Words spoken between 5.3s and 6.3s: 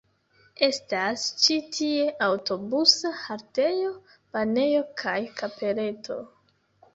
kapeleto.